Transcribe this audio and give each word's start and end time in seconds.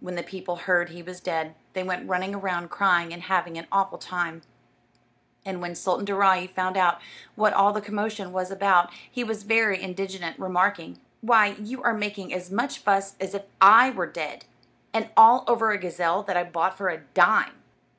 When 0.00 0.14
the 0.14 0.22
people 0.22 0.56
heard 0.56 0.88
he 0.88 1.02
was 1.02 1.20
dead, 1.20 1.54
they 1.74 1.82
went 1.82 2.08
running 2.08 2.34
around 2.34 2.70
crying 2.70 3.12
and 3.12 3.24
having 3.24 3.58
an 3.58 3.66
awful 3.70 3.98
time; 3.98 4.40
and 5.44 5.60
when 5.60 5.74
Sultan 5.74 6.06
Daaraaee 6.06 6.46
found 6.54 6.78
out 6.78 7.02
what 7.34 7.52
all 7.52 7.70
the 7.74 7.82
commotion 7.82 8.32
was 8.32 8.50
about 8.50 8.90
he 9.10 9.22
was 9.22 9.42
very 9.42 9.82
indignant, 9.82 10.38
remarking, 10.38 11.02
"Why, 11.20 11.48
you 11.60 11.82
are 11.82 11.92
making 11.92 12.32
as 12.32 12.50
much 12.50 12.78
fuss 12.78 13.14
as 13.20 13.34
if 13.34 13.42
I 13.60 13.90
were 13.90 14.06
dead, 14.06 14.46
and 14.94 15.10
all 15.18 15.44
over 15.46 15.70
a 15.70 15.76
gazelle 15.76 16.22
that 16.22 16.36
I 16.38 16.44
bought 16.44 16.78
for 16.78 16.88
a 16.88 17.00
dime!" 17.12 17.62